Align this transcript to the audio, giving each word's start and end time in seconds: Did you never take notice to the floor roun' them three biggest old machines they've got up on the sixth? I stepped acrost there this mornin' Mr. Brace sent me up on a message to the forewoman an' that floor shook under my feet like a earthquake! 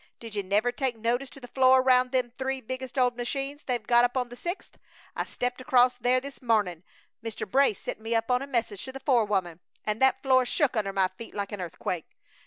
Did 0.19 0.33
you 0.33 0.41
never 0.41 0.71
take 0.71 0.97
notice 0.97 1.29
to 1.29 1.39
the 1.39 1.47
floor 1.47 1.83
roun' 1.83 2.09
them 2.09 2.31
three 2.35 2.59
biggest 2.59 2.97
old 2.97 3.15
machines 3.15 3.63
they've 3.63 3.85
got 3.85 4.03
up 4.03 4.17
on 4.17 4.29
the 4.29 4.35
sixth? 4.35 4.79
I 5.15 5.25
stepped 5.25 5.61
acrost 5.61 6.01
there 6.01 6.19
this 6.19 6.41
mornin' 6.41 6.81
Mr. 7.23 7.47
Brace 7.47 7.77
sent 7.81 7.99
me 8.01 8.15
up 8.15 8.31
on 8.31 8.41
a 8.41 8.47
message 8.47 8.83
to 8.85 8.91
the 8.91 8.99
forewoman 8.99 9.59
an' 9.85 9.99
that 9.99 10.23
floor 10.23 10.43
shook 10.43 10.75
under 10.75 10.91
my 10.91 11.09
feet 11.19 11.35
like 11.35 11.51
a 11.51 11.59
earthquake! 11.59 12.17